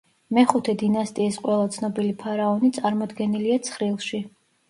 [0.35, 4.23] მეხუთე დინასტიის ყველა ცნობილი ფარაონი წარმოდგენილია ცხრილში.